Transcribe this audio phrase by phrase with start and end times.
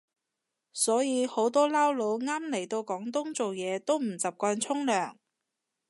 [0.73, 5.13] 所以好多撈佬啱嚟到廣東做嘢都唔習慣沖涼